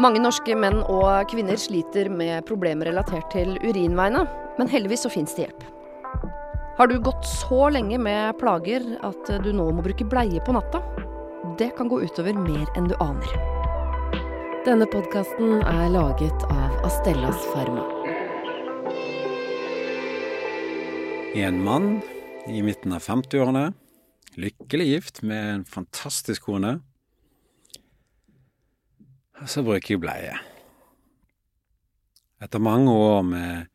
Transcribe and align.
Mange 0.00 0.20
norske 0.22 0.54
menn 0.56 0.78
og 0.88 1.28
kvinner 1.28 1.58
sliter 1.60 2.08
med 2.08 2.46
problemer 2.48 2.88
relatert 2.88 3.26
til 3.34 3.58
urinveiene, 3.60 4.22
men 4.56 4.70
heldigvis 4.72 5.04
så 5.04 5.10
fins 5.12 5.34
det 5.36 5.44
hjelp. 5.44 5.66
Har 6.78 6.88
du 6.88 6.94
gått 7.04 7.26
så 7.28 7.66
lenge 7.68 7.98
med 8.00 8.38
plager 8.40 8.86
at 9.04 9.28
du 9.44 9.50
nå 9.52 9.66
må 9.76 9.84
bruke 9.84 10.06
bleie 10.08 10.40
på 10.46 10.54
natta? 10.56 10.80
Det 11.60 11.74
kan 11.76 11.90
gå 11.92 11.98
utover 12.00 12.38
mer 12.38 12.64
enn 12.80 12.88
du 12.88 12.96
aner. 13.04 13.34
Denne 14.64 14.88
podkasten 14.88 15.60
er 15.68 15.92
laget 15.92 16.48
av 16.48 16.80
Astellas 16.88 17.44
Pharma. 17.52 17.84
En 21.36 21.60
mann 21.66 21.90
i 22.48 22.64
midten 22.64 22.96
av 22.96 23.04
50-årene, 23.04 23.74
lykkelig 24.40 24.92
gift 24.94 25.20
med 25.20 25.58
en 25.58 25.66
fantastisk 25.68 26.48
kone. 26.48 26.78
Og 29.40 29.48
så 29.48 29.62
bruker 29.64 29.94
jeg 29.94 30.02
bleie. 30.02 30.36
Etter 32.40 32.60
mange 32.62 32.92
år 32.92 33.22
med 33.24 33.68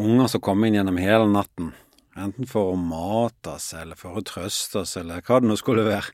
unger 0.00 0.28
som 0.32 0.42
kom 0.44 0.64
inn 0.64 0.76
gjennom 0.76 1.00
hele 1.00 1.28
natten, 1.28 1.72
enten 2.16 2.48
for 2.48 2.72
å 2.72 2.80
mate 2.80 3.56
oss 3.56 3.70
eller 3.76 3.96
for 3.96 4.16
å 4.16 4.24
trøste 4.24 4.82
oss 4.82 4.96
eller 5.00 5.24
hva 5.24 5.40
det 5.40 5.50
nå 5.50 5.56
skulle 5.60 5.86
være, 5.88 6.12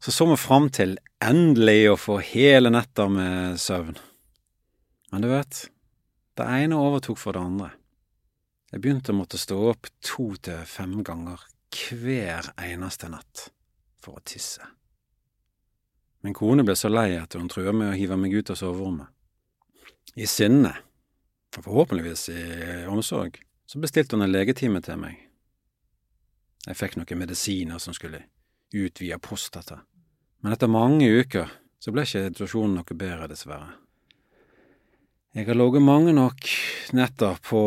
så 0.00 0.12
så 0.16 0.26
vi 0.30 0.38
fram 0.40 0.70
til 0.72 0.96
endelig 1.20 1.90
å 1.90 1.98
få 2.00 2.18
hele 2.24 2.72
netter 2.72 3.12
med 3.12 3.60
søvn. 3.60 3.98
Men 5.12 5.24
du 5.24 5.28
vet, 5.28 5.66
det 6.40 6.48
ene 6.48 6.80
overtok 6.80 7.20
for 7.20 7.36
det 7.36 7.44
andre. 7.44 7.70
Jeg 8.70 8.80
begynte 8.80 9.12
å 9.12 9.18
måtte 9.18 9.40
stå 9.40 9.58
opp 9.72 9.90
to 10.04 10.30
til 10.40 10.60
fem 10.68 11.00
ganger 11.04 11.42
hver 11.74 12.52
eneste 12.60 13.10
natt 13.12 13.50
for 14.00 14.20
å 14.20 14.24
tisse. 14.24 14.64
Min 16.20 16.36
kone 16.36 16.64
ble 16.66 16.76
så 16.76 16.90
lei 16.92 17.14
at 17.16 17.34
hun 17.38 17.48
truer 17.48 17.72
med 17.72 17.92
å 17.92 17.96
hive 17.96 18.18
meg 18.20 18.34
ut 18.36 18.52
av 18.52 18.58
soverommet. 18.60 19.08
I 20.20 20.26
sinne, 20.28 20.72
og 21.56 21.64
forhåpentligvis 21.64 22.28
i 22.34 22.42
omsorg, 22.90 23.38
så 23.66 23.80
bestilte 23.80 24.16
hun 24.16 24.26
en 24.26 24.32
legetime 24.32 24.82
til 24.84 24.98
meg. 25.00 25.16
Jeg 26.66 26.76
fikk 26.76 26.98
noen 26.98 27.22
medisiner 27.22 27.80
som 27.80 27.96
skulle 27.96 28.26
utvide 28.76 29.18
prostata, 29.22 29.80
men 30.42 30.52
etter 30.52 30.70
mange 30.70 31.08
uker 31.08 31.48
så 31.80 31.92
ble 31.94 32.04
ikke 32.04 32.26
situasjonen 32.28 32.76
noe 32.76 32.96
bedre, 32.98 33.30
dessverre. 33.30 33.72
Jeg 35.32 35.46
har 35.46 35.56
ligget 35.56 35.86
mange 35.86 36.12
nok 36.12 36.48
netter 36.92 37.38
på 37.46 37.62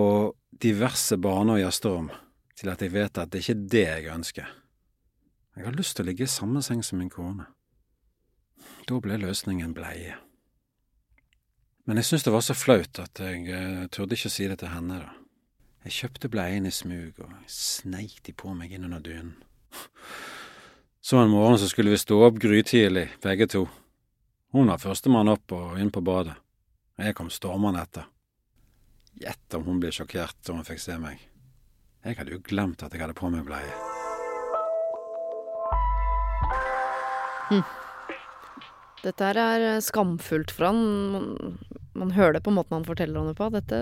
diverse 0.51 1.17
bane- 1.17 1.55
og 1.55 1.61
gjesterom 1.63 2.11
til 2.59 2.69
at 2.69 2.81
jeg 2.83 2.91
vet 2.93 3.17
at 3.17 3.31
det 3.31 3.41
ikke 3.41 3.55
er 3.55 3.67
det 3.71 3.83
jeg 3.87 4.13
ønsker. 4.13 4.47
Jeg 5.55 5.65
har 5.65 5.77
lyst 5.77 5.95
til 5.95 6.05
å 6.05 6.09
ligge 6.09 6.27
i 6.27 6.33
samme 6.33 6.61
seng 6.61 6.83
som 6.83 6.99
min 6.99 7.09
kone. 7.09 7.47
Da 8.87 8.99
ble 8.99 9.17
løsningen 9.21 9.73
bleie. 9.75 10.17
Men 11.85 11.99
jeg 11.99 12.07
syntes 12.07 12.25
det 12.27 12.33
var 12.35 12.43
så 12.45 12.55
flaut 12.55 12.99
at 12.99 13.19
jeg 13.19 13.47
uh, 13.51 13.85
turde 13.91 14.15
ikke 14.15 14.31
si 14.31 14.47
det 14.47 14.59
til 14.61 14.71
henne, 14.71 15.01
da. 15.03 15.11
Jeg 15.83 15.97
kjøpte 15.97 16.29
bleien 16.31 16.65
i 16.65 16.71
smug 16.71 17.17
og 17.25 17.31
sneik 17.51 18.21
de 18.23 18.31
på 18.31 18.53
meg 18.55 18.71
inn 18.71 18.85
under 18.87 19.03
dynen. 19.03 19.35
Så 21.03 21.19
en 21.19 21.33
morgen 21.33 21.59
så 21.59 21.67
skulle 21.67 21.91
vi 21.91 21.99
stå 21.99 22.21
opp 22.23 22.37
grytidlig, 22.39 23.09
begge 23.19 23.49
to. 23.51 23.65
Hun 24.55 24.71
var 24.71 24.79
førstemann 24.79 25.27
opp 25.33 25.51
og 25.51 25.75
inn 25.81 25.91
på 25.91 25.99
badet. 26.05 26.37
Jeg 26.95 27.17
kom 27.17 27.27
stormende 27.33 27.83
etter. 27.83 28.07
Gjett 29.19 29.57
om 29.59 29.67
hun 29.67 29.83
ble 29.83 29.91
sjokkert 29.91 30.39
da 30.45 30.55
hun 30.55 30.63
fikk 30.63 30.79
se 30.79 30.95
meg. 31.01 31.19
Jeg 32.05 32.15
hadde 32.19 32.37
jo 32.37 32.43
glemt 32.47 32.83
at 32.83 32.95
jeg 32.95 33.03
hadde 33.03 33.19
på 33.19 33.27
meg 33.33 33.43
bleie. 33.49 33.73
Dette 39.03 39.27
her 39.27 39.39
er 39.39 39.65
eh, 39.73 39.83
skamfullt 39.83 40.53
for 40.55 40.69
han. 40.69 40.81
Man, 41.13 41.57
man 41.99 42.15
hører 42.15 42.37
det 42.37 42.45
på 42.45 42.53
måten 42.55 42.77
han 42.79 42.87
forteller 42.87 43.19
om 43.19 43.29
det 43.29 43.37
på. 43.39 43.49
Dette, 43.53 43.81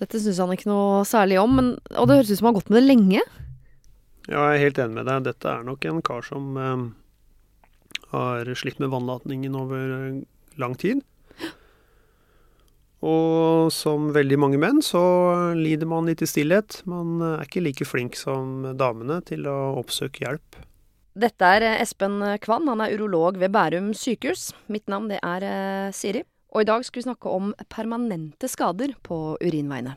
dette 0.00 0.20
syns 0.20 0.42
han 0.42 0.54
ikke 0.54 0.70
noe 0.70 1.04
særlig 1.08 1.38
om. 1.42 1.56
Men, 1.60 1.72
og 1.94 2.10
det 2.10 2.18
høres 2.18 2.32
ut 2.32 2.40
som 2.40 2.50
han 2.50 2.54
har 2.54 2.60
gått 2.60 2.74
med 2.74 2.80
det 2.82 2.90
lenge. 2.90 3.24
Ja, 4.24 4.48
jeg 4.48 4.58
er 4.58 4.62
helt 4.66 4.82
enig 4.82 4.98
med 4.98 5.10
deg. 5.10 5.26
Dette 5.28 5.50
er 5.52 5.66
nok 5.66 5.86
en 5.86 6.04
kar 6.04 6.26
som 6.26 6.54
eh, 6.58 6.86
har 8.14 8.54
slitt 8.58 8.82
med 8.82 8.90
vannlatningen 8.94 9.58
over 9.62 9.98
eh, 10.00 10.22
lang 10.60 10.78
tid. 10.80 11.04
Og 13.04 13.68
som 13.74 14.14
veldig 14.16 14.36
mange 14.40 14.58
menn 14.58 14.78
så 14.80 15.02
lider 15.58 15.86
man 15.86 16.06
litt 16.08 16.22
i 16.24 16.28
stillhet. 16.28 16.80
Man 16.88 17.18
er 17.20 17.42
ikke 17.44 17.62
like 17.62 17.86
flink 17.86 18.16
som 18.16 18.64
damene 18.80 19.20
til 19.28 19.44
å 19.50 19.74
oppsøke 19.76 20.24
hjelp. 20.24 20.64
Dette 21.14 21.46
er 21.46 21.62
eh, 21.62 21.80
Espen 21.82 22.18
Kvann. 22.42 22.66
Han 22.70 22.82
er 22.82 22.94
urolog 22.96 23.38
ved 23.38 23.52
Bærum 23.54 23.92
sykehus. 23.94 24.48
Mitt 24.66 24.88
navn 24.90 25.06
det 25.12 25.20
er 25.22 25.46
eh, 25.46 25.92
Siri. 25.94 26.24
Og 26.54 26.64
i 26.64 26.66
dag 26.66 26.82
skal 26.86 27.00
vi 27.00 27.06
snakke 27.06 27.30
om 27.30 27.52
permanente 27.70 28.50
skader 28.50 28.96
på 29.06 29.36
urinveiene. 29.42 29.94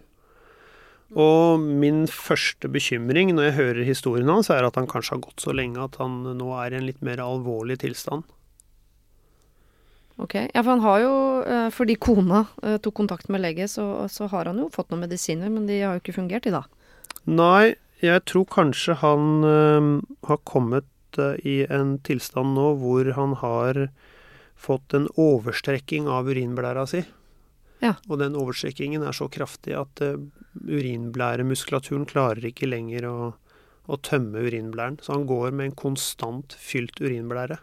Og 1.18 1.62
min 1.62 2.04
første 2.12 2.68
bekymring 2.70 3.32
når 3.34 3.48
jeg 3.48 3.58
hører 3.58 3.88
historien 3.88 4.30
hans, 4.30 4.50
er 4.52 4.66
at 4.68 4.76
han 4.78 4.90
kanskje 4.90 5.16
har 5.16 5.22
gått 5.24 5.46
så 5.46 5.54
lenge 5.56 5.80
at 5.80 5.96
han 6.02 6.20
nå 6.38 6.50
er 6.58 6.74
i 6.74 6.80
en 6.82 6.88
litt 6.90 7.00
mer 7.06 7.22
alvorlig 7.24 7.80
tilstand. 7.86 8.26
Ok, 10.18 10.34
ja, 10.42 10.62
for 10.64 10.72
han 10.74 10.84
har 10.84 11.00
jo, 11.04 11.16
eh, 11.46 11.70
fordi 11.74 11.96
kona 12.02 12.44
tok 12.82 12.98
kontakt 12.98 13.30
med 13.30 13.46
lege, 13.46 13.70
så, 13.70 14.06
så 14.10 14.30
har 14.34 14.50
han 14.50 14.58
jo 14.62 14.70
fått 14.74 14.90
noen 14.90 15.06
medisiner, 15.06 15.50
men 15.54 15.70
de 15.70 15.80
har 15.82 15.98
jo 15.98 16.02
ikke 16.02 16.18
fungert, 16.18 16.50
i 16.50 16.54
dag. 16.58 16.66
Nei, 17.30 17.78
jeg 18.02 18.26
tror 18.30 18.46
kanskje 18.50 18.98
han 19.02 19.46
øh, 19.46 19.90
har 20.28 20.42
kommet 20.46 20.90
i 21.44 21.60
en 21.70 21.98
tilstand 22.06 22.56
nå 22.58 22.72
hvor 22.82 23.12
han 23.18 23.36
har 23.42 23.88
fått 24.58 24.96
en 24.98 25.08
overstrekking 25.20 26.10
av 26.10 26.30
urinblæra 26.30 26.88
si. 26.90 27.04
Ja. 27.84 27.94
Og 28.10 28.18
den 28.22 28.38
overstrekkingen 28.38 29.06
er 29.06 29.14
så 29.14 29.28
kraftig 29.30 29.76
at 29.78 30.02
uh, 30.02 30.18
urinblæremuskulaturen 30.66 32.08
klarer 32.10 32.50
ikke 32.50 32.70
lenger 32.70 33.06
å, 33.10 33.18
å 33.86 34.00
tømme 34.02 34.42
urinblæren. 34.48 34.98
Så 35.04 35.14
han 35.14 35.28
går 35.30 35.54
med 35.54 35.70
en 35.70 35.78
konstant 35.78 36.58
fylt 36.58 36.98
urinblære. 37.04 37.60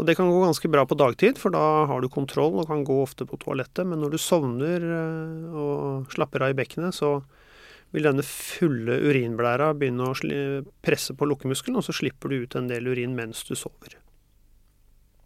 Og 0.00 0.06
det 0.08 0.14
kan 0.16 0.30
gå 0.32 0.38
ganske 0.40 0.70
bra 0.72 0.86
på 0.88 0.96
dagtid, 0.96 1.36
for 1.36 1.52
da 1.52 1.84
har 1.90 2.00
du 2.00 2.08
kontroll 2.08 2.56
og 2.62 2.70
kan 2.70 2.86
gå 2.88 3.02
ofte 3.02 3.26
på 3.28 3.36
toalettet. 3.42 3.84
Men 3.84 4.00
når 4.00 4.16
du 4.16 4.22
sovner 4.22 4.86
uh, 4.88 5.60
og 5.60 6.16
slapper 6.16 6.46
av 6.46 6.54
i 6.54 6.58
bekkenet, 6.62 6.96
så 6.96 7.18
vil 7.94 8.06
denne 8.06 8.24
fulle 8.26 9.00
urinblæra 9.02 9.72
begynne 9.78 10.10
å 10.10 10.62
presse 10.84 11.16
på 11.16 11.26
lukkemuskelen, 11.26 11.78
og 11.80 11.86
så 11.86 11.94
slipper 11.96 12.30
du 12.30 12.44
ut 12.44 12.56
en 12.58 12.70
del 12.70 12.86
urin 12.90 13.16
mens 13.18 13.42
du 13.48 13.56
sover. 13.58 13.98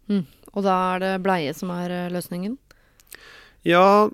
Mm. 0.09 0.25
Og 0.55 0.63
da 0.65 0.75
er 0.95 1.03
det 1.03 1.15
bleie 1.25 1.53
som 1.57 1.71
er 1.75 1.93
eh, 1.93 2.11
løsningen? 2.13 2.55
Ja, 3.65 4.07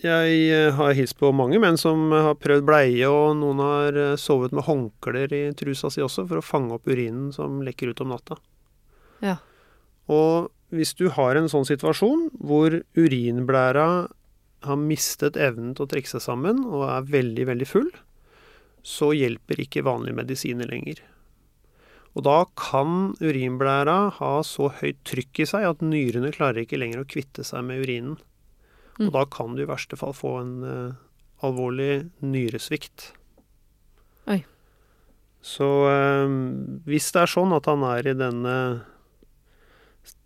jeg 0.00 0.36
eh, 0.48 0.70
har 0.74 0.94
hilst 0.96 1.18
på 1.20 1.32
mange 1.36 1.58
menn 1.60 1.76
som 1.80 2.08
har 2.14 2.38
prøvd 2.40 2.64
bleie, 2.68 3.08
og 3.08 3.34
noen 3.40 3.60
har 3.62 3.98
eh, 3.98 4.14
sovet 4.20 4.54
med 4.56 4.64
håndklær 4.64 5.34
i 5.36 5.42
trusa 5.58 5.90
si 5.92 6.02
også, 6.04 6.24
for 6.30 6.40
å 6.40 6.46
fange 6.46 6.78
opp 6.78 6.88
urinen 6.88 7.30
som 7.36 7.60
lekker 7.66 7.92
ut 7.92 8.00
om 8.04 8.14
natta. 8.14 8.38
Ja. 9.20 9.36
Og 10.10 10.48
hvis 10.74 10.94
du 10.96 11.08
har 11.12 11.36
en 11.36 11.50
sånn 11.50 11.66
situasjon 11.68 12.30
hvor 12.38 12.78
urinblæra 12.96 14.08
har 14.66 14.80
mistet 14.80 15.38
evnen 15.40 15.74
til 15.74 15.86
å 15.86 15.90
trekke 15.90 16.10
seg 16.10 16.24
sammen 16.24 16.64
og 16.68 16.86
er 16.88 17.08
veldig, 17.08 17.46
veldig 17.48 17.68
full, 17.68 17.88
så 18.86 19.10
hjelper 19.16 19.60
ikke 19.62 19.84
vanlige 19.86 20.18
medisiner 20.18 20.68
lenger. 20.70 21.02
Og 22.18 22.24
da 22.26 22.42
kan 22.58 23.12
urinblæra 23.22 23.98
ha 24.16 24.32
så 24.46 24.70
høyt 24.80 24.98
trykk 25.06 25.44
i 25.44 25.46
seg 25.52 25.66
at 25.68 25.84
nyrene 25.84 26.32
klarer 26.34 26.64
ikke 26.64 26.80
lenger 26.80 27.04
å 27.04 27.08
kvitte 27.08 27.44
seg 27.46 27.62
med 27.68 27.84
urinen. 27.84 28.18
Mm. 28.98 29.08
Og 29.08 29.12
da 29.14 29.24
kan 29.30 29.54
du 29.54 29.62
i 29.62 29.68
verste 29.70 29.98
fall 30.00 30.14
få 30.16 30.34
en 30.40 30.54
uh, 30.66 30.98
alvorlig 31.46 32.10
nyresvikt. 32.24 33.12
Oi. 34.30 34.42
Så 35.40 35.68
uh, 35.86 36.26
hvis 36.90 37.12
det 37.14 37.22
er 37.22 37.30
sånn 37.30 37.54
at 37.56 37.70
han 37.70 37.86
er 37.86 38.10
i 38.10 38.18
denne 38.18 38.56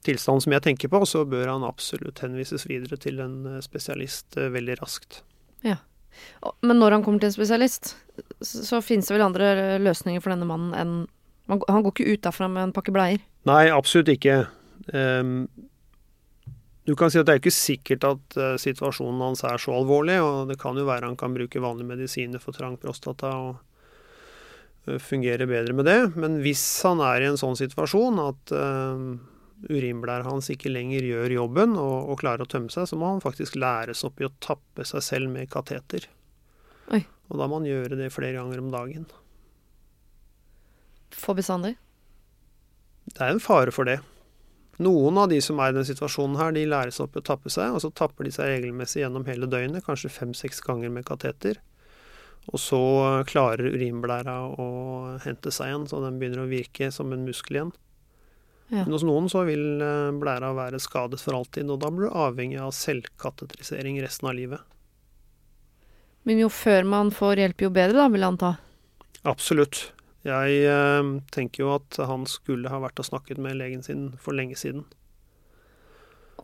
tilstanden 0.04 0.44
som 0.44 0.54
jeg 0.56 0.64
tenker 0.66 0.92
på, 0.92 1.00
så 1.08 1.25
bør 1.28 1.54
han 1.54 1.66
absolutt 1.66 2.20
henvises 2.25 2.66
videre 2.69 2.98
til 3.00 3.22
en 3.25 3.38
eh, 3.54 3.60
spesialist 3.64 4.36
uh, 4.36 4.50
veldig 4.52 4.78
raskt. 4.82 5.22
Ja. 5.64 5.78
Men 6.62 6.78
når 6.78 6.98
han 6.98 7.04
kommer 7.06 7.22
til 7.22 7.32
en 7.32 7.36
spesialist, 7.36 7.94
så, 8.38 8.62
så 8.69 8.82
finnes 8.84 9.08
det 9.08 9.16
vel 9.16 9.26
andre 9.26 9.78
løsninger 9.82 10.22
for 10.22 10.34
denne 10.34 10.48
mannen 10.48 10.75
enn 10.78 10.96
han 11.44 11.82
går 11.84 11.92
ikke 11.92 12.14
ut 12.14 12.22
derfra 12.25 12.46
med 12.48 12.62
en 12.69 12.72
pakke 12.72 12.92
bleier? 12.94 13.20
Nei, 13.44 13.66
absolutt 13.69 14.08
ikke. 14.14 14.46
Um, 14.96 15.44
du 16.88 16.94
kan 16.96 17.12
si 17.12 17.20
at 17.20 17.28
det 17.28 17.34
er 17.34 17.42
ikke 17.42 17.52
sikkert 17.52 18.06
at 18.08 18.38
uh, 18.40 18.54
situasjonen 18.60 19.20
hans 19.20 19.44
er 19.44 19.60
så 19.60 19.75
alvorlig, 19.76 20.16
og 20.25 20.48
det 20.48 20.56
kan 20.60 20.76
jo 20.81 20.86
være 20.88 21.10
han 21.10 21.19
kan 21.20 21.36
bruke 21.36 21.60
vanlige 21.60 21.90
medisiner 21.90 22.40
for 22.40 22.56
trang 22.56 22.78
prostata 22.81 23.34
og 23.36 23.52
uh, 24.88 24.96
fungere 25.00 25.48
bedre 25.50 25.76
med 25.76 25.88
det. 25.88 26.00
Men 26.16 26.40
hvis 26.44 26.64
han 26.88 27.04
er 27.04 27.25
i 27.25 27.28
en 27.28 27.40
sånn 27.40 27.60
situasjon 27.60 28.25
at 28.25 28.56
uh, 28.56 29.12
urinblæra 29.70 30.26
hans 30.26 30.50
ikke 30.52 30.72
lenger 30.72 31.06
gjør 31.06 31.34
jobben 31.37 31.76
og, 31.81 32.11
og, 32.11 32.19
klarer 32.20 32.44
å 32.44 32.50
tømme 32.50 32.72
seg, 32.72 32.88
så 32.90 32.99
må 33.00 33.12
han 33.12 33.25
faktisk 33.25 33.58
læres 33.58 34.05
opp 34.06 34.20
i 34.20 34.28
å 34.28 34.32
tappe 34.44 34.87
seg 34.88 35.05
selv 35.05 35.32
med 35.32 35.50
kateter. 35.52 36.08
Oi. 36.93 37.05
Og 37.32 37.40
da 37.40 37.49
må 37.49 37.61
han 37.61 37.69
gjøre 37.69 37.99
det 37.99 38.12
flere 38.12 38.37
ganger 38.37 38.61
om 38.61 38.72
dagen. 38.75 39.06
For 41.14 41.37
bestandig? 41.38 41.76
Det 43.08 43.20
er 43.20 43.34
en 43.34 43.43
fare 43.43 43.72
for 43.75 43.88
det. 43.88 44.00
Noen 44.82 45.20
av 45.22 45.28
de 45.31 45.38
som 45.44 45.61
er 45.62 45.70
i 45.70 45.76
den 45.76 45.87
situasjonen 45.87 46.38
her, 46.40 46.50
de 46.55 46.64
læres 46.67 46.99
opp 47.02 47.14
i 47.14 47.20
å 47.20 47.26
tappe 47.26 47.52
seg, 47.52 47.76
og 47.76 47.84
så 47.84 47.93
tapper 47.94 48.26
de 48.26 48.32
seg 48.34 48.50
regelmessig 48.50 49.05
gjennom 49.05 49.26
hele 49.28 49.46
døgnet, 49.46 49.84
kanskje 49.87 50.10
fem-seks 50.10 50.64
ganger 50.67 50.90
med 50.90 51.06
kateter. 51.06 51.60
Og 52.50 52.60
så 52.60 52.81
klarer 53.28 53.72
urinblæra 53.72 54.34
å 54.60 54.67
hente 55.25 55.52
seg 55.55 55.70
igjen, 55.70 55.87
så 55.88 56.02
den 56.02 56.19
begynner 56.20 56.43
å 56.43 56.50
virke 56.50 56.90
som 56.93 57.14
en 57.14 57.25
muskel 57.25 57.60
igjen. 57.60 57.72
Ja. 58.72 58.84
Men 58.84 58.94
hos 58.96 59.05
noen 59.05 59.28
så 59.31 59.44
vil 59.49 59.82
eh, 59.84 60.12
blæra 60.16 60.55
være 60.56 60.81
skadet 60.82 61.20
for 61.22 61.37
alltid, 61.37 61.69
og 61.70 61.82
da 61.82 61.90
blir 61.93 62.08
du 62.08 62.16
avhengig 62.16 62.61
av 62.64 62.72
selvkatetrisering 62.76 64.00
resten 64.02 64.31
av 64.31 64.38
livet. 64.38 64.64
Men 66.25 66.40
jo 66.40 66.49
før 66.49 66.87
man 66.88 67.12
får 67.12 67.43
hjelp, 67.43 67.66
jo 67.66 67.75
bedre, 67.75 67.99
da, 68.00 68.08
vil 68.12 68.25
jeg 68.25 68.32
anta. 68.32 68.55
Absolutt. 69.28 69.82
Jeg 70.25 70.61
eh, 70.64 71.12
tenker 71.34 71.66
jo 71.66 71.75
at 71.76 72.00
han 72.00 72.25
skulle 72.31 72.72
ha 72.72 72.81
vært 72.81 73.02
og 73.02 73.11
snakket 73.11 73.40
med 73.43 73.61
legen 73.61 73.84
sin 73.84 74.12
for 74.20 74.37
lenge 74.37 74.56
siden. 74.56 74.87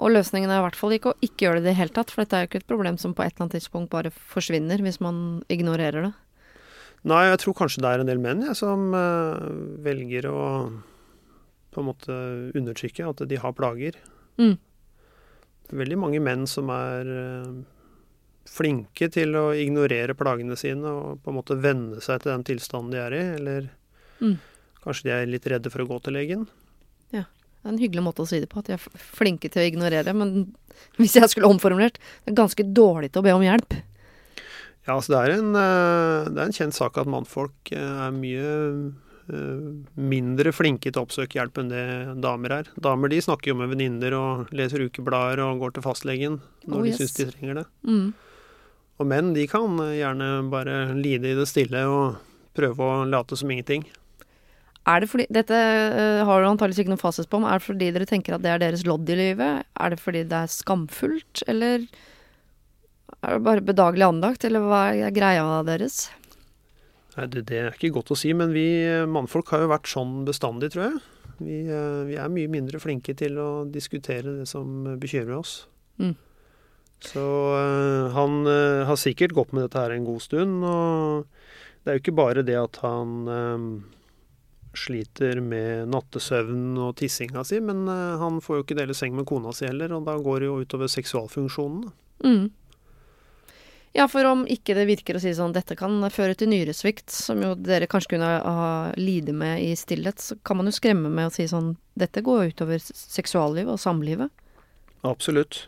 Og 0.00 0.12
løsningen 0.14 0.52
er 0.52 0.60
i 0.60 0.64
hvert 0.64 0.78
fall 0.78 0.94
ikke 0.96 1.12
å 1.12 1.18
ikke 1.24 1.46
gjøre 1.46 1.60
det 1.60 1.64
i 1.64 1.70
det 1.70 1.78
hele 1.80 1.96
tatt, 1.96 2.12
for 2.12 2.22
dette 2.22 2.36
er 2.36 2.44
jo 2.44 2.50
ikke 2.50 2.60
et 2.62 2.70
problem 2.70 2.96
som 3.00 3.12
på 3.16 3.24
et 3.24 3.34
eller 3.34 3.46
annet 3.46 3.56
tidspunkt 3.58 3.92
bare 3.92 4.12
forsvinner 4.12 4.80
hvis 4.84 5.00
man 5.04 5.40
ignorerer 5.52 6.08
det. 6.08 6.12
Nei, 7.08 7.24
jeg 7.30 7.40
tror 7.40 7.56
kanskje 7.56 7.82
det 7.84 7.90
er 7.90 8.02
en 8.02 8.08
del 8.08 8.20
menn 8.20 8.44
jeg, 8.44 8.56
som 8.60 8.92
eh, 8.96 9.44
velger 9.84 10.28
å 10.28 10.40
på 11.70 11.80
en 11.82 11.88
måte 11.90 12.14
undertrykke 12.58 13.08
at 13.10 13.22
de 13.30 13.38
har 13.38 13.52
plager. 13.56 13.96
Mm. 14.40 14.56
Veldig 15.70 15.98
mange 16.02 16.20
menn 16.24 16.46
som 16.50 16.70
er 16.74 17.10
eh, 17.14 17.50
flinke 18.50 19.06
til 19.14 19.36
å 19.38 19.50
ignorere 19.54 20.16
plagene 20.18 20.56
sine 20.58 20.90
og 20.90 21.20
på 21.22 21.30
en 21.30 21.36
måte 21.38 21.58
venne 21.62 22.00
seg 22.02 22.24
til 22.24 22.32
den 22.32 22.46
tilstanden 22.48 22.94
de 22.96 23.02
er 23.04 23.14
i, 23.18 23.26
eller 23.40 23.68
Mm. 24.20 24.34
kanskje 24.84 25.04
de 25.06 25.12
er 25.14 25.26
litt 25.30 25.46
redde 25.48 25.70
for 25.72 25.80
å 25.80 25.86
gå 25.88 25.96
til 26.04 26.12
legen. 26.18 26.42
Ja. 27.14 27.22
Det 27.62 27.68
er 27.68 27.72
en 27.72 27.78
hyggelig 27.80 28.02
måte 28.04 28.20
å 28.20 28.28
si 28.28 28.40
det 28.40 28.50
på, 28.52 28.58
at 28.60 28.66
de 28.68 28.74
er 28.74 28.82
flinke 29.00 29.48
til 29.48 29.62
å 29.62 29.68
ignorere. 29.70 30.12
Men 30.12 30.50
hvis 31.00 31.14
jeg 31.16 31.30
skulle 31.32 31.48
omformulert, 31.48 31.96
det 32.24 32.32
er 32.34 32.36
ganske 32.42 32.66
dårlig 32.76 33.12
til 33.12 33.22
å 33.22 33.24
be 33.24 33.32
om 33.36 33.44
hjelp. 33.46 33.78
Ja, 34.88 34.96
altså 34.98 35.12
det 35.14 35.20
er 35.22 35.34
en, 35.38 35.54
eh, 35.56 36.28
det 36.32 36.40
er 36.40 36.46
en 36.50 36.56
kjent 36.56 36.74
sak 36.76 36.98
at 37.00 37.08
mannfolk 37.08 37.72
eh, 37.72 37.96
er 38.08 38.12
mye 38.16 38.50
mindre 39.94 40.52
flinke 40.54 40.90
til 40.90 41.00
å 41.00 41.04
oppsøke 41.06 41.38
hjelp 41.38 41.60
enn 41.62 41.70
det 41.72 41.84
damer 42.22 42.56
er. 42.60 42.72
Damer 42.80 43.12
de 43.12 43.20
snakker 43.24 43.52
jo 43.52 43.58
med 43.60 43.70
venninner 43.72 44.16
og 44.18 44.50
leser 44.56 44.86
ukeblader 44.86 45.42
og 45.44 45.62
går 45.62 45.76
til 45.76 45.86
fastlegen 45.86 46.40
når 46.66 46.76
Oh, 46.76 46.82
de 46.84 46.92
yes. 46.92 47.00
syns 47.00 47.16
de 47.18 47.28
trenger 47.30 47.62
det. 47.62 47.66
Mm. 47.86 48.10
Og 49.00 49.08
menn 49.08 49.32
de 49.36 49.46
kan 49.48 49.80
eh, 49.86 49.96
gjerne 50.02 50.28
bare 50.52 50.82
lide 50.98 51.32
i 51.32 51.38
det 51.38 51.48
stille 51.48 51.86
og 51.88 52.20
prøve 52.56 52.84
å 52.84 53.08
late 53.08 53.38
som 53.38 53.50
ingenting. 53.52 53.86
Er 54.88 55.02
det 55.02 55.10
fordi, 55.12 55.26
Dette 55.32 55.56
eh, 55.56 56.20
har 56.26 56.40
du 56.40 56.48
antakeligvis 56.50 56.84
ikke 56.84 56.94
noen 56.94 57.00
fasit 57.02 57.28
på, 57.30 57.40
men 57.40 57.50
er 57.50 57.60
det 57.60 57.66
fordi 57.66 57.90
dere 57.94 58.08
tenker 58.08 58.36
at 58.36 58.44
det 58.44 58.52
er 58.52 58.62
deres 58.62 58.84
lodd 58.88 59.08
i 59.12 59.18
livet? 59.18 59.66
Er 59.78 59.92
det 59.92 60.00
fordi 60.00 60.24
det 60.28 60.38
er 60.44 60.52
skamfullt, 60.52 61.44
eller 61.48 61.84
er 63.20 63.36
det 63.36 63.44
bare 63.44 63.64
bedagelig 63.64 64.08
andakt, 64.08 64.46
eller 64.48 64.64
hva 64.64 64.82
er 64.94 65.12
greia 65.14 65.44
deres? 65.68 66.06
Nei, 67.16 67.26
det, 67.26 67.44
det 67.50 67.58
er 67.58 67.74
ikke 67.74 67.92
godt 67.96 68.12
å 68.14 68.18
si, 68.18 68.32
men 68.36 68.52
vi 68.54 68.66
eh, 68.86 69.08
mannfolk 69.10 69.50
har 69.54 69.64
jo 69.64 69.72
vært 69.72 69.90
sånn 69.90 70.20
bestandig, 70.28 70.70
tror 70.74 70.86
jeg. 70.86 71.00
Vi, 71.40 71.60
eh, 71.66 72.02
vi 72.06 72.18
er 72.20 72.32
mye 72.32 72.50
mindre 72.52 72.80
flinke 72.82 73.16
til 73.18 73.38
å 73.42 73.50
diskutere 73.70 74.40
det 74.40 74.48
som 74.50 74.92
bekymrer 75.00 75.40
oss. 75.40 75.54
Mm. 75.98 76.14
Så 77.10 77.24
eh, 77.56 78.10
han 78.14 78.44
har 78.86 79.00
sikkert 79.00 79.34
gått 79.34 79.56
med 79.56 79.66
dette 79.66 79.82
her 79.82 79.94
en 79.96 80.06
god 80.06 80.22
stund, 80.22 80.60
og 80.62 81.26
det 81.82 81.90
er 81.90 81.98
jo 81.98 82.04
ikke 82.04 82.20
bare 82.20 82.46
det 82.46 82.58
at 82.60 82.78
han 82.84 83.24
sliter 84.76 85.40
med 85.42 85.88
nattesøvn 85.90 86.76
og 86.78 86.92
tissinga 87.00 87.42
si, 87.48 87.58
men 87.64 87.88
han 87.90 88.36
får 88.44 88.60
jo 88.60 88.66
ikke 88.66 88.76
dele 88.78 88.94
seng 88.94 89.16
med 89.16 89.26
kona 89.26 89.50
si 89.56 89.64
heller, 89.66 89.96
og 89.96 90.04
da 90.06 90.14
går 90.20 90.44
det 90.44 90.50
jo 90.50 90.60
utover 90.60 90.92
seksualfunksjonene. 90.92 91.90
Mm. 92.22 92.44
Ja, 93.92 94.04
for 94.06 94.22
om 94.30 94.44
ikke 94.46 94.74
det 94.78 94.84
virker 94.86 95.16
å 95.18 95.20
si 95.22 95.32
sånn 95.34 95.50
dette 95.52 95.74
kan 95.74 95.96
føre 96.14 96.36
til 96.38 96.46
nyresvikt, 96.52 97.10
som 97.10 97.40
jo 97.42 97.56
dere 97.58 97.88
kanskje 97.90 98.12
kunne 98.12 98.28
ha 98.44 98.68
lide 98.94 99.32
med 99.34 99.64
i 99.64 99.72
stillhet, 99.76 100.22
så 100.22 100.36
kan 100.46 100.60
man 100.60 100.70
jo 100.70 100.74
skremme 100.76 101.10
med 101.10 101.26
å 101.26 101.32
si 101.34 101.48
sånn 101.50 101.72
dette 101.98 102.22
går 102.22 102.44
jo 102.44 102.52
utover 102.52 102.78
seksuallivet 102.86 103.72
og 103.74 103.80
samlivet. 103.82 104.30
Absolutt. 105.02 105.64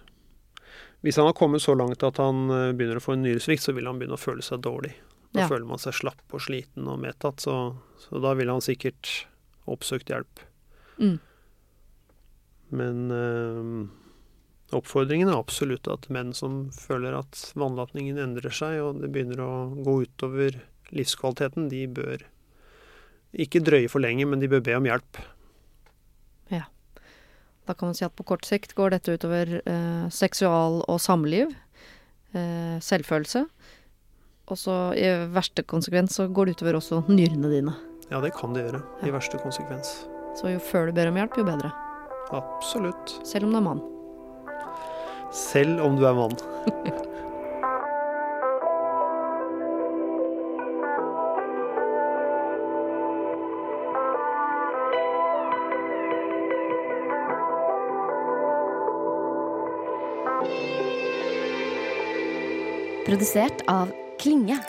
Hvis 1.03 1.19
han 1.19 1.27
har 1.27 1.35
kommet 1.35 1.65
så 1.65 1.75
langt 1.75 2.05
at 2.07 2.21
han 2.23 2.45
eh, 2.55 2.69
begynner 2.79 3.01
å 3.01 3.03
få 3.03 3.17
en 3.17 3.25
nyresvikt, 3.27 3.65
så 3.67 3.75
vil 3.75 3.89
han 3.91 3.99
begynne 3.99 4.15
å 4.15 4.23
føle 4.23 4.45
seg 4.47 4.63
dårlig. 4.63 4.93
Da 5.33 5.41
Ja. 5.41 5.49
føler 5.49 5.67
man 5.67 5.81
seg 5.83 5.95
slapp 5.97 6.23
og 6.37 6.41
sliten 6.45 6.87
og 6.93 7.01
medtatt, 7.03 7.41
så, 7.43 7.75
så 7.99 8.21
da 8.23 8.35
vil 8.39 8.53
han 8.53 8.61
sikkert 8.63 9.25
oppsøkt 9.67 10.13
hjelp. 10.13 10.43
Mm. 11.01 11.19
Men 12.71 13.11
eh, 13.11 13.89
oppfordringen 14.77 15.31
er 15.31 15.39
absolutt 15.39 15.89
at 15.91 16.09
menn 16.13 16.33
som 16.37 16.67
føler 16.75 17.17
at 17.19 17.39
vannlatningen 17.59 18.21
endrer 18.21 18.55
seg, 18.55 18.79
og 18.83 19.03
det 19.03 19.11
begynner 19.13 19.43
å 19.45 19.53
gå 19.85 20.03
utover 20.07 20.61
livskvaliteten, 20.93 21.71
de 21.73 21.87
bør 21.89 22.25
ikke 23.33 23.63
drøye 23.65 23.89
for 23.89 24.05
lenge, 24.05 24.27
men 24.29 24.43
de 24.43 24.51
bør 24.53 24.65
be 24.65 24.77
om 24.77 24.89
hjelp. 24.89 25.21
Ja. 26.53 26.67
Da 27.69 27.77
kan 27.77 27.91
man 27.91 27.97
si 27.97 28.05
at 28.05 28.17
på 28.17 28.27
kort 28.29 28.45
sikt 28.49 28.75
går 28.77 28.93
dette 28.97 29.15
utover 29.17 29.61
eh, 29.61 30.09
seksual- 30.13 30.83
og 30.85 31.01
samliv, 31.01 31.55
eh, 32.37 32.77
selvfølelse. 32.85 33.47
Og 34.53 34.59
så 34.59 34.77
i 34.99 35.07
verste 35.33 35.65
konsekvens 35.65 36.19
så 36.19 36.27
går 36.29 36.51
det 36.51 36.59
utover 36.59 36.81
også 36.81 37.05
nyrene 37.09 37.53
dine. 37.53 37.77
Ja, 38.11 38.21
det 38.21 38.35
kan 38.37 38.53
det 38.53 38.67
gjøre, 38.67 38.83
i 39.07 39.15
verste 39.15 39.41
konsekvens. 39.41 40.03
Så 40.37 40.53
jo 40.53 40.61
før 40.61 40.91
du 40.91 40.97
ber 40.97 41.09
om 41.09 41.17
hjelp, 41.17 41.39
jo 41.41 41.49
bedre. 41.49 41.73
Absolutt. 42.33 43.17
Selv 43.29 43.49
om 43.49 43.55
du 43.55 43.61
er 43.63 43.69
mann. 43.71 43.83
Selv 45.33 45.81
om 45.81 45.97
du 45.97 46.05
er 46.05 46.13
mann. 46.13 46.37
Produsert 63.07 63.65
av 63.69 63.91
Klinge. 64.21 64.61